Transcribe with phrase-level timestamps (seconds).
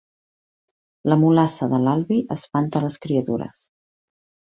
[1.11, 3.61] La mulassa de l'Albi espanta les criatures